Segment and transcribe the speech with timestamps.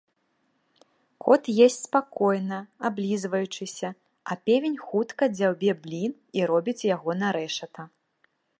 [1.25, 2.57] Кот есць спакойна,
[2.89, 3.89] аблізваючыся,
[4.31, 7.81] а певень хутка дзяўбе блін і робіць яго на рэшата.